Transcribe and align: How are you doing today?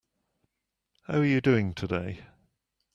How 1.03 1.19
are 1.19 1.23
you 1.25 1.41
doing 1.41 1.75
today? 1.75 2.21